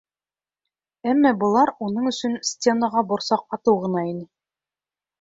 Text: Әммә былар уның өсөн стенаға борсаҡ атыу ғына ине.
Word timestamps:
Әммә 1.11 1.33
былар 1.43 1.73
уның 1.89 2.09
өсөн 2.13 2.41
стенаға 2.53 3.07
борсаҡ 3.13 3.47
атыу 3.59 3.81
ғына 3.89 4.07
ине. 4.13 4.29